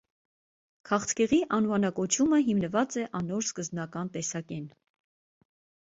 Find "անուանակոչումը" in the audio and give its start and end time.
1.57-2.41